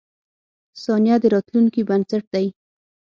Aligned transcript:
•ثانیه 0.83 1.15
د 1.21 1.23
راتلونکې 1.33 1.81
بنسټ 1.89 2.23
دی. 2.33 2.47